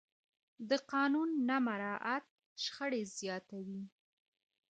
[0.69, 2.25] د قانون نه مراعت
[2.63, 3.83] شخړې زیاتوي